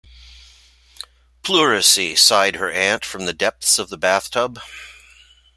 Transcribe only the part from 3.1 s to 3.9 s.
the depths of